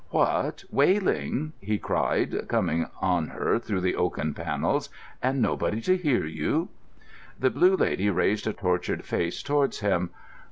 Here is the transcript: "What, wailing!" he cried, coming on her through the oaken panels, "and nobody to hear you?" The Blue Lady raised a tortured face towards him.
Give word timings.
"What, 0.09 0.63
wailing!" 0.71 1.53
he 1.61 1.77
cried, 1.77 2.47
coming 2.47 2.87
on 3.01 3.27
her 3.27 3.59
through 3.59 3.81
the 3.81 3.95
oaken 3.95 4.33
panels, 4.33 4.89
"and 5.21 5.39
nobody 5.43 5.79
to 5.81 5.95
hear 5.95 6.25
you?" 6.25 6.69
The 7.39 7.51
Blue 7.51 7.75
Lady 7.75 8.09
raised 8.09 8.47
a 8.47 8.53
tortured 8.53 9.05
face 9.05 9.43
towards 9.43 9.81
him. 9.81 10.09